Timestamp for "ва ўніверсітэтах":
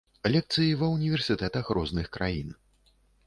0.79-1.69